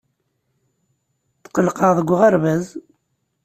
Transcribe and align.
Tqelliqeɣ 1.43 1.91
deg 1.97 2.09
uɣerbaz. 2.13 2.65